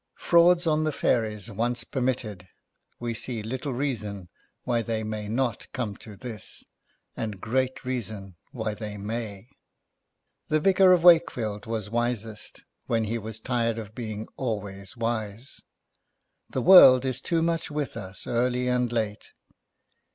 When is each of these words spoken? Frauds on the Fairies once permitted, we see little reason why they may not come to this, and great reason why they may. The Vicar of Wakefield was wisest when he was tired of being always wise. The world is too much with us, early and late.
Frauds 0.17 0.65
on 0.65 0.83
the 0.83 0.91
Fairies 0.91 1.51
once 1.51 1.83
permitted, 1.83 2.47
we 2.99 3.13
see 3.13 3.43
little 3.43 3.71
reason 3.71 4.29
why 4.63 4.81
they 4.81 5.03
may 5.03 5.27
not 5.29 5.71
come 5.73 5.95
to 5.97 6.15
this, 6.17 6.65
and 7.15 7.39
great 7.39 7.85
reason 7.85 8.35
why 8.51 8.73
they 8.73 8.97
may. 8.97 9.47
The 10.47 10.59
Vicar 10.59 10.91
of 10.91 11.03
Wakefield 11.03 11.67
was 11.67 11.91
wisest 11.91 12.63
when 12.87 13.03
he 13.03 13.19
was 13.19 13.39
tired 13.39 13.77
of 13.77 13.93
being 13.93 14.27
always 14.37 14.97
wise. 14.97 15.61
The 16.49 16.63
world 16.63 17.05
is 17.05 17.21
too 17.21 17.43
much 17.43 17.69
with 17.69 17.95
us, 17.95 18.25
early 18.25 18.67
and 18.67 18.91
late. 18.91 19.33